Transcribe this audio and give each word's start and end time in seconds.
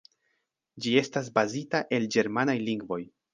Ĝi 0.85 0.93
estas 1.01 1.29
bazita 1.35 1.83
el 1.99 2.09
ĝermanaj 2.17 2.57
lingvoj. 2.71 3.01